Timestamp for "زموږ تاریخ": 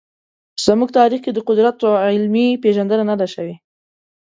0.65-1.19